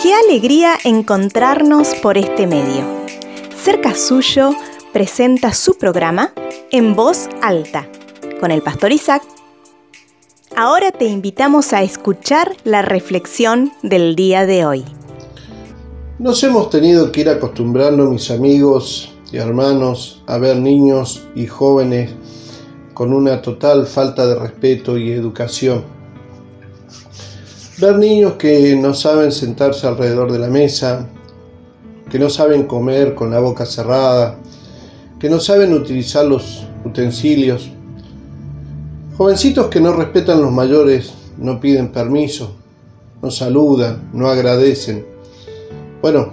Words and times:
Qué 0.00 0.14
alegría 0.14 0.74
encontrarnos 0.84 1.88
por 1.96 2.18
este 2.18 2.46
medio. 2.46 2.84
Cerca 3.64 3.96
Suyo 3.96 4.50
presenta 4.92 5.52
su 5.52 5.76
programa 5.76 6.32
En 6.70 6.94
Voz 6.94 7.28
Alta 7.42 7.88
con 8.38 8.52
el 8.52 8.62
pastor 8.62 8.92
Isaac. 8.92 9.24
Ahora 10.54 10.92
te 10.92 11.06
invitamos 11.06 11.72
a 11.72 11.82
escuchar 11.82 12.56
la 12.62 12.82
reflexión 12.82 13.72
del 13.82 14.14
día 14.14 14.46
de 14.46 14.64
hoy. 14.64 14.84
Nos 16.20 16.44
hemos 16.44 16.70
tenido 16.70 17.10
que 17.10 17.22
ir 17.22 17.28
acostumbrando, 17.28 18.08
mis 18.08 18.30
amigos 18.30 19.12
y 19.32 19.38
hermanos, 19.38 20.22
a 20.28 20.38
ver 20.38 20.58
niños 20.58 21.26
y 21.34 21.48
jóvenes 21.48 22.12
con 22.94 23.12
una 23.12 23.42
total 23.42 23.84
falta 23.84 24.28
de 24.28 24.36
respeto 24.36 24.96
y 24.96 25.10
educación 25.10 25.98
Ver 27.80 27.96
niños 27.96 28.32
que 28.32 28.74
no 28.74 28.92
saben 28.92 29.30
sentarse 29.30 29.86
alrededor 29.86 30.32
de 30.32 30.40
la 30.40 30.48
mesa, 30.48 31.06
que 32.10 32.18
no 32.18 32.28
saben 32.28 32.64
comer 32.64 33.14
con 33.14 33.30
la 33.30 33.38
boca 33.38 33.64
cerrada, 33.66 34.36
que 35.20 35.30
no 35.30 35.38
saben 35.38 35.72
utilizar 35.72 36.24
los 36.24 36.66
utensilios. 36.84 37.70
Jovencitos 39.16 39.68
que 39.68 39.80
no 39.80 39.92
respetan 39.92 40.42
los 40.42 40.50
mayores, 40.50 41.12
no 41.36 41.60
piden 41.60 41.92
permiso, 41.92 42.56
no 43.22 43.30
saludan, 43.30 44.10
no 44.12 44.26
agradecen. 44.28 45.06
Bueno, 46.02 46.32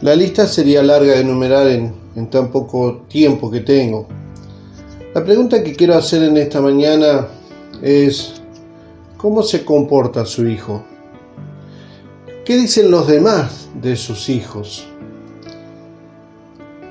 la 0.00 0.14
lista 0.14 0.46
sería 0.46 0.82
larga 0.82 1.12
de 1.12 1.20
enumerar 1.20 1.66
en, 1.68 1.94
en 2.16 2.30
tan 2.30 2.50
poco 2.50 3.02
tiempo 3.08 3.50
que 3.50 3.60
tengo. 3.60 4.06
La 5.14 5.22
pregunta 5.22 5.62
que 5.62 5.74
quiero 5.74 5.96
hacer 5.96 6.22
en 6.22 6.38
esta 6.38 6.62
mañana 6.62 7.28
es, 7.82 8.41
¿Cómo 9.22 9.44
se 9.44 9.64
comporta 9.64 10.26
su 10.26 10.48
hijo? 10.48 10.82
¿Qué 12.44 12.56
dicen 12.56 12.90
los 12.90 13.06
demás 13.06 13.68
de 13.80 13.94
sus 13.94 14.28
hijos? 14.28 14.84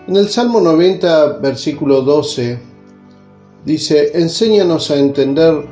En 0.08 0.16
el 0.16 0.30
Salmo 0.30 0.62
90, 0.62 1.40
versículo 1.40 2.04
12, 2.04 2.58
dice, 3.66 4.12
enséñanos 4.14 4.92
a 4.92 4.96
entender 4.96 5.66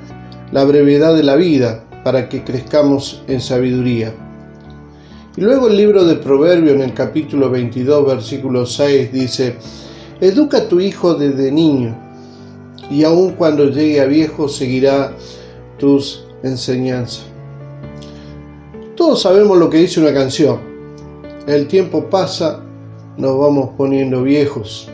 la 0.52 0.66
brevedad 0.66 1.16
de 1.16 1.24
la 1.24 1.38
vida 1.38 1.86
para 2.04 2.28
que 2.28 2.44
crezcamos 2.44 3.24
en 3.30 3.40
sabiduría. 3.40 4.14
Y 5.38 5.42
luego 5.42 5.70
el 5.70 5.78
libro 5.78 6.04
de 6.04 6.18
Proverbio 6.18 6.74
en 6.74 6.82
el 6.82 6.94
capítulo 6.94 7.50
22, 7.50 8.06
versículo 8.06 8.66
6 8.66 9.14
dice, 9.14 9.56
educa 10.20 10.58
a 10.58 10.68
tu 10.68 10.82
hijo 10.82 11.14
desde 11.14 11.54
niño, 11.54 11.98
y 12.92 13.06
aun 13.06 13.36
cuando 13.36 13.70
llegue 13.70 14.02
a 14.02 14.06
viejo 14.08 14.50
seguirá 14.50 15.16
tus 15.78 16.26
enseñanza. 16.44 17.22
Todos 18.96 19.22
sabemos 19.22 19.58
lo 19.58 19.70
que 19.70 19.78
dice 19.78 20.00
una 20.00 20.14
canción. 20.14 20.60
El 21.48 21.68
tiempo 21.68 22.10
pasa, 22.10 22.62
nos 23.18 23.40
vamos 23.40 23.70
poniendo 23.78 24.24
viejos. 24.24 24.90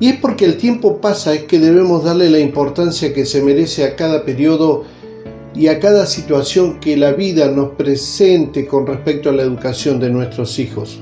Y 0.00 0.10
es 0.10 0.16
porque 0.20 0.44
el 0.44 0.56
tiempo 0.56 1.00
pasa 1.00 1.34
es 1.34 1.42
que 1.44 1.58
debemos 1.58 2.04
darle 2.04 2.30
la 2.30 2.38
importancia 2.38 3.12
que 3.12 3.26
se 3.26 3.42
merece 3.42 3.84
a 3.84 3.96
cada 3.96 4.24
periodo 4.24 4.84
y 5.54 5.66
a 5.66 5.80
cada 5.80 6.06
situación 6.06 6.78
que 6.78 6.96
la 6.96 7.12
vida 7.12 7.50
nos 7.50 7.70
presente 7.70 8.66
con 8.66 8.86
respecto 8.86 9.30
a 9.30 9.32
la 9.32 9.42
educación 9.42 9.98
de 9.98 10.10
nuestros 10.10 10.58
hijos. 10.60 11.00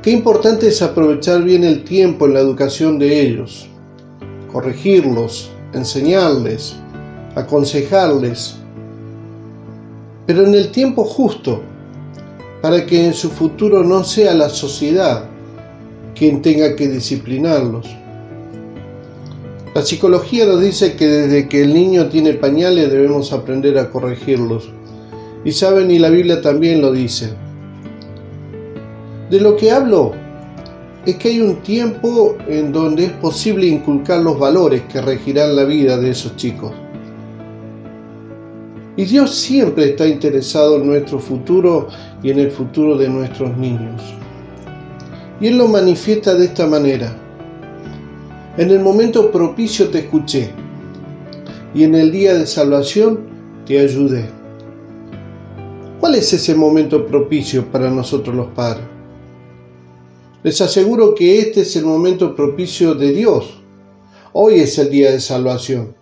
Qué 0.00 0.10
importante 0.10 0.68
es 0.68 0.80
aprovechar 0.80 1.44
bien 1.44 1.64
el 1.64 1.84
tiempo 1.84 2.26
en 2.26 2.34
la 2.34 2.40
educación 2.40 2.98
de 2.98 3.20
ellos, 3.20 3.68
corregirlos, 4.50 5.50
enseñarles, 5.74 6.76
aconsejarles, 7.34 8.56
pero 10.26 10.44
en 10.46 10.54
el 10.54 10.70
tiempo 10.70 11.04
justo, 11.04 11.62
para 12.60 12.86
que 12.86 13.06
en 13.06 13.14
su 13.14 13.30
futuro 13.30 13.82
no 13.82 14.04
sea 14.04 14.34
la 14.34 14.48
sociedad 14.48 15.24
quien 16.14 16.42
tenga 16.42 16.76
que 16.76 16.88
disciplinarlos. 16.88 17.86
La 19.74 19.82
psicología 19.82 20.44
nos 20.44 20.60
dice 20.60 20.96
que 20.96 21.06
desde 21.06 21.48
que 21.48 21.62
el 21.62 21.72
niño 21.72 22.08
tiene 22.08 22.34
pañales 22.34 22.90
debemos 22.90 23.32
aprender 23.32 23.78
a 23.78 23.90
corregirlos. 23.90 24.68
Y 25.44 25.52
saben, 25.52 25.90
y 25.90 25.98
la 25.98 26.10
Biblia 26.10 26.40
también 26.40 26.82
lo 26.82 26.92
dice. 26.92 27.30
De 29.30 29.40
lo 29.40 29.56
que 29.56 29.70
hablo 29.70 30.12
es 31.06 31.16
que 31.16 31.28
hay 31.28 31.40
un 31.40 31.56
tiempo 31.62 32.36
en 32.46 32.70
donde 32.70 33.06
es 33.06 33.12
posible 33.12 33.66
inculcar 33.66 34.20
los 34.20 34.38
valores 34.38 34.82
que 34.82 35.00
regirán 35.00 35.56
la 35.56 35.64
vida 35.64 35.96
de 35.96 36.10
esos 36.10 36.36
chicos. 36.36 36.72
Y 38.96 39.04
Dios 39.06 39.34
siempre 39.34 39.90
está 39.90 40.06
interesado 40.06 40.76
en 40.76 40.86
nuestro 40.86 41.18
futuro 41.18 41.88
y 42.22 42.30
en 42.30 42.38
el 42.38 42.50
futuro 42.50 42.98
de 42.98 43.08
nuestros 43.08 43.56
niños. 43.56 44.02
Y 45.40 45.46
Él 45.46 45.56
lo 45.56 45.66
manifiesta 45.66 46.34
de 46.34 46.44
esta 46.44 46.66
manera. 46.66 47.16
En 48.58 48.70
el 48.70 48.80
momento 48.80 49.30
propicio 49.30 49.88
te 49.88 50.00
escuché 50.00 50.50
y 51.74 51.84
en 51.84 51.94
el 51.94 52.12
día 52.12 52.34
de 52.34 52.46
salvación 52.46 53.20
te 53.66 53.80
ayudé. 53.80 54.28
¿Cuál 55.98 56.16
es 56.16 56.30
ese 56.34 56.54
momento 56.54 57.06
propicio 57.06 57.64
para 57.72 57.90
nosotros 57.90 58.36
los 58.36 58.48
padres? 58.48 58.84
Les 60.42 60.60
aseguro 60.60 61.14
que 61.14 61.38
este 61.38 61.62
es 61.62 61.76
el 61.76 61.86
momento 61.86 62.36
propicio 62.36 62.94
de 62.94 63.12
Dios. 63.12 63.62
Hoy 64.34 64.56
es 64.56 64.76
el 64.78 64.90
día 64.90 65.12
de 65.12 65.20
salvación. 65.20 65.94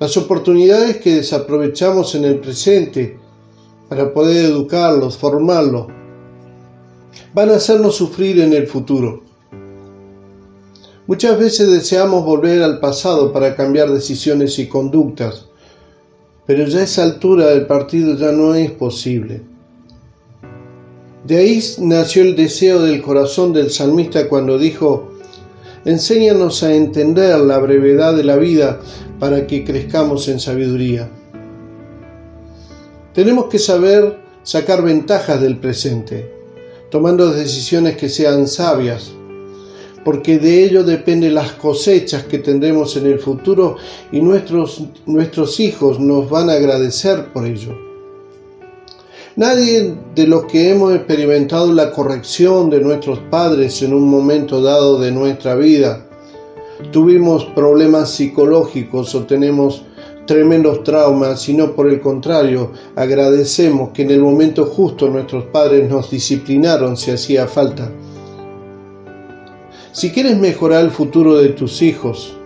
Las 0.00 0.16
oportunidades 0.16 0.96
que 0.96 1.16
desaprovechamos 1.16 2.14
en 2.14 2.24
el 2.24 2.40
presente 2.40 3.18
para 3.86 4.14
poder 4.14 4.46
educarlos, 4.46 5.18
formarlos, 5.18 5.88
van 7.34 7.50
a 7.50 7.56
hacernos 7.56 7.96
sufrir 7.96 8.40
en 8.40 8.54
el 8.54 8.66
futuro. 8.66 9.22
Muchas 11.06 11.38
veces 11.38 11.70
deseamos 11.70 12.24
volver 12.24 12.62
al 12.62 12.80
pasado 12.80 13.30
para 13.30 13.54
cambiar 13.54 13.92
decisiones 13.92 14.58
y 14.58 14.68
conductas, 14.68 15.48
pero 16.46 16.64
ya 16.64 16.78
a 16.78 16.84
esa 16.84 17.02
altura 17.02 17.48
del 17.48 17.66
partido 17.66 18.16
ya 18.16 18.32
no 18.32 18.54
es 18.54 18.70
posible. 18.70 19.42
De 21.26 21.36
ahí 21.36 21.62
nació 21.78 22.22
el 22.22 22.36
deseo 22.36 22.80
del 22.80 23.02
corazón 23.02 23.52
del 23.52 23.70
salmista 23.70 24.30
cuando 24.30 24.56
dijo, 24.56 25.10
Enséñanos 25.84 26.62
a 26.62 26.74
entender 26.74 27.38
la 27.40 27.58
brevedad 27.58 28.14
de 28.14 28.24
la 28.24 28.36
vida 28.36 28.80
para 29.20 29.46
que 29.46 29.64
crezcamos 29.64 30.26
en 30.28 30.40
sabiduría. 30.40 31.08
Tenemos 33.12 33.46
que 33.46 33.58
saber 33.58 34.18
sacar 34.42 34.82
ventajas 34.82 35.40
del 35.40 35.58
presente, 35.58 36.32
tomando 36.90 37.30
decisiones 37.30 37.96
que 37.96 38.08
sean 38.08 38.48
sabias, 38.48 39.12
porque 40.04 40.38
de 40.38 40.64
ello 40.64 40.82
dependen 40.82 41.34
las 41.34 41.52
cosechas 41.52 42.24
que 42.24 42.38
tendremos 42.38 42.96
en 42.96 43.06
el 43.06 43.18
futuro 43.20 43.76
y 44.10 44.20
nuestros, 44.20 44.82
nuestros 45.04 45.60
hijos 45.60 46.00
nos 46.00 46.30
van 46.30 46.48
a 46.48 46.54
agradecer 46.54 47.26
por 47.26 47.46
ello. 47.46 47.76
Nadie 49.36 49.94
de 50.14 50.26
los 50.26 50.46
que 50.46 50.70
hemos 50.70 50.94
experimentado 50.94 51.72
la 51.72 51.92
corrección 51.92 52.70
de 52.70 52.80
nuestros 52.80 53.18
padres 53.30 53.82
en 53.82 53.92
un 53.92 54.08
momento 54.08 54.62
dado 54.62 54.98
de 54.98 55.12
nuestra 55.12 55.54
vida, 55.54 56.06
tuvimos 56.90 57.44
problemas 57.44 58.10
psicológicos 58.10 59.14
o 59.14 59.24
tenemos 59.24 59.84
tremendos 60.26 60.84
traumas, 60.84 61.40
sino 61.42 61.72
por 61.74 61.88
el 61.88 62.00
contrario, 62.00 62.70
agradecemos 62.94 63.90
que 63.90 64.02
en 64.02 64.10
el 64.12 64.20
momento 64.20 64.64
justo 64.64 65.08
nuestros 65.08 65.44
padres 65.46 65.90
nos 65.90 66.10
disciplinaron 66.10 66.96
si 66.96 67.10
hacía 67.10 67.46
falta. 67.46 67.90
Si 69.92 70.10
quieres 70.10 70.38
mejorar 70.38 70.84
el 70.84 70.92
futuro 70.92 71.36
de 71.36 71.48
tus 71.48 71.82
hijos, 71.82 72.36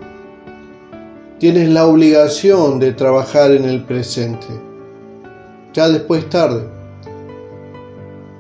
tienes 1.39 1.69
la 1.69 1.87
obligación 1.87 2.79
de 2.79 2.93
trabajar 2.93 3.51
en 3.53 3.65
el 3.67 3.85
presente. 3.85 4.47
Ya 5.75 5.91
después 5.91 6.29
tarde. 6.31 6.65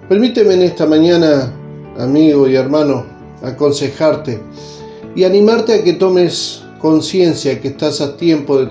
Permíteme 0.08 0.54
en 0.54 0.62
esta 0.62 0.86
mañana, 0.86 1.52
amigo 1.98 2.48
y 2.48 2.56
hermano, 2.56 3.04
aconsejarte 3.42 4.40
y 5.14 5.24
animarte 5.24 5.74
a 5.74 5.84
que 5.84 5.92
tomes 5.94 6.64
conciencia 6.78 7.60
que 7.60 7.68
estás 7.68 8.00
a 8.00 8.16
tiempo 8.16 8.58
de 8.58 8.66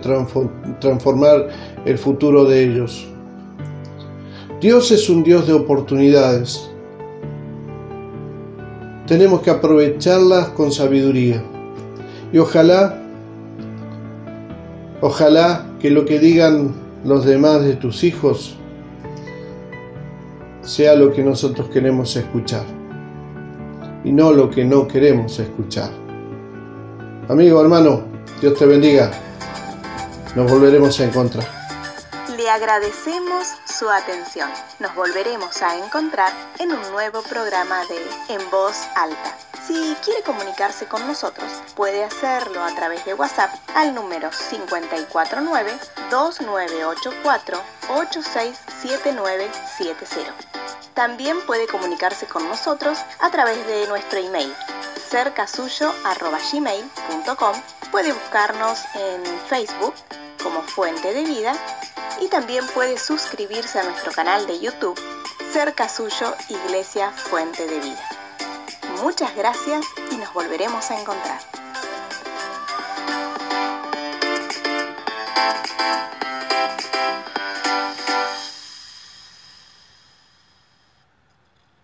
transformar 0.80 1.48
el 1.86 1.98
futuro 1.98 2.46
de 2.46 2.64
ellos. 2.64 3.08
Dios 4.62 4.92
es 4.92 5.10
un 5.10 5.24
Dios 5.24 5.48
de 5.48 5.54
oportunidades. 5.54 6.70
Tenemos 9.08 9.42
que 9.42 9.50
aprovecharlas 9.50 10.50
con 10.50 10.72
sabiduría. 10.72 11.44
Y 12.32 12.38
ojalá, 12.38 13.02
ojalá 15.02 15.66
que 15.80 15.90
lo 15.90 16.06
que 16.06 16.20
digan 16.20 16.74
los 17.04 17.26
demás 17.26 17.64
de 17.64 17.76
tus 17.76 18.04
hijos 18.04 18.56
sea 20.62 20.96
lo 20.96 21.12
que 21.12 21.24
nosotros 21.24 21.68
queremos 21.70 22.16
escuchar 22.16 22.64
y 24.06 24.12
no 24.12 24.32
lo 24.32 24.50
que 24.50 24.64
no 24.64 24.88
queremos 24.88 25.40
escuchar. 25.40 26.03
Amigo, 27.34 27.60
hermano, 27.60 28.06
Dios 28.42 28.56
te 28.60 28.68
bendiga. 28.68 29.10
Nos 30.36 30.52
volveremos 30.52 31.00
a 31.00 31.06
encontrar. 31.06 31.44
Le 32.38 32.48
agradecemos 32.48 33.48
su 33.66 33.90
atención. 33.90 34.52
Nos 34.78 34.94
volveremos 34.94 35.64
a 35.64 35.84
encontrar 35.84 36.32
en 36.60 36.72
un 36.72 36.92
nuevo 36.92 37.24
programa 37.24 37.82
de 37.86 37.96
En 38.36 38.52
Voz 38.52 38.76
Alta. 38.96 39.36
Si 39.66 39.96
quiere 40.06 40.22
comunicarse 40.22 40.86
con 40.86 41.08
nosotros, 41.08 41.52
puede 41.76 42.04
hacerlo 42.04 42.62
a 42.62 42.76
través 42.76 43.04
de 43.04 43.16
WhatsApp 43.16 43.50
al 43.74 43.96
número 43.96 44.30
549-2984-867970. 46.12 47.58
También 50.94 51.42
puede 51.48 51.66
comunicarse 51.66 52.28
con 52.28 52.48
nosotros 52.48 53.00
a 53.20 53.32
través 53.32 53.66
de 53.66 53.88
nuestro 53.88 54.20
email 54.20 54.54
cercasuyo.gmail.com 55.14 57.56
Puede 57.92 58.14
buscarnos 58.14 58.80
en 58.96 59.24
Facebook 59.48 59.94
como 60.42 60.64
Fuente 60.64 61.14
de 61.14 61.24
Vida 61.24 61.54
y 62.20 62.30
también 62.30 62.66
puede 62.74 62.98
suscribirse 62.98 63.80
a 63.80 63.84
nuestro 63.84 64.12
canal 64.12 64.48
de 64.48 64.60
YouTube 64.60 65.00
Cerca 65.52 65.88
Suyo 65.88 66.34
Iglesia 66.50 67.12
Fuente 67.12 67.68
de 67.68 67.80
Vida. 67.80 68.10
Muchas 69.04 69.36
gracias 69.36 69.86
y 70.12 70.16
nos 70.16 70.34
volveremos 70.34 70.90
a 70.90 71.00
encontrar. 71.00 71.53